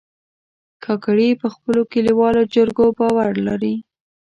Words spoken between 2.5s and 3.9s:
جرګو باور لري.